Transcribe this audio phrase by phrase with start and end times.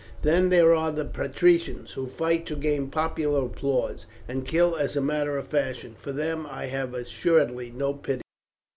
[0.23, 4.99] Then there are the patricians, who fight to gain popular applause, and kill as a
[5.01, 8.23] matter of fashion; for them I have assuredly no pity.